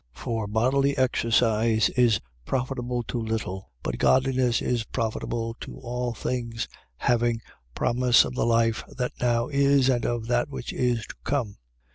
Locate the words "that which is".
10.25-11.05